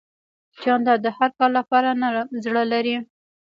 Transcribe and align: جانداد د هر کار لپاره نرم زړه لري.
جانداد 0.61 0.99
د 1.03 1.07
هر 1.17 1.29
کار 1.37 1.49
لپاره 1.57 1.89
نرم 2.01 2.29
زړه 2.45 2.63
لري. 2.71 2.95